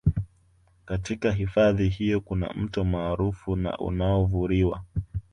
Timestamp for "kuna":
2.21-2.53